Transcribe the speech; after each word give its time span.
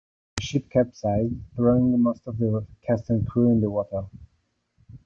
The 0.37 0.41
ship 0.41 0.71
capsized, 0.71 1.35
throwing 1.55 2.01
most 2.01 2.25
of 2.25 2.39
the 2.39 2.65
cast 2.81 3.11
and 3.11 3.29
crew 3.29 3.51
in 3.51 3.61
the 3.61 3.69
water. 3.69 4.07